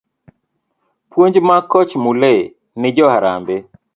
[1.11, 2.41] puonj mag koch Mulee
[2.79, 3.61] ni jo Harambee.